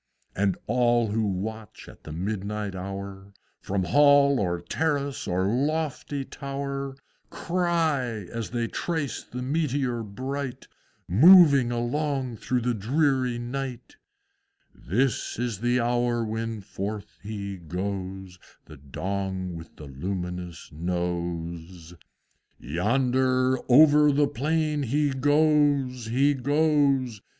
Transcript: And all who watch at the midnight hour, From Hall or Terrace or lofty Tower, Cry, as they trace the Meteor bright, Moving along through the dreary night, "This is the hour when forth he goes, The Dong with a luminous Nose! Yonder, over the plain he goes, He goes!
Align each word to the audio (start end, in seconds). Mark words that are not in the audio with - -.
And 0.35 0.57
all 0.65 1.09
who 1.09 1.23
watch 1.27 1.87
at 1.87 2.05
the 2.05 2.11
midnight 2.11 2.73
hour, 2.73 3.35
From 3.61 3.83
Hall 3.83 4.39
or 4.39 4.59
Terrace 4.59 5.27
or 5.27 5.45
lofty 5.45 6.25
Tower, 6.25 6.95
Cry, 7.29 8.25
as 8.33 8.49
they 8.49 8.65
trace 8.67 9.21
the 9.23 9.43
Meteor 9.43 10.01
bright, 10.01 10.67
Moving 11.07 11.71
along 11.71 12.37
through 12.37 12.61
the 12.61 12.73
dreary 12.73 13.37
night, 13.37 13.95
"This 14.73 15.37
is 15.37 15.59
the 15.59 15.79
hour 15.79 16.25
when 16.25 16.61
forth 16.61 17.19
he 17.21 17.57
goes, 17.57 18.39
The 18.65 18.77
Dong 18.77 19.55
with 19.55 19.79
a 19.79 19.85
luminous 19.85 20.71
Nose! 20.71 21.93
Yonder, 22.59 23.59
over 23.69 24.11
the 24.11 24.25
plain 24.27 24.81
he 24.81 25.11
goes, 25.11 26.07
He 26.07 26.33
goes! 26.33 27.21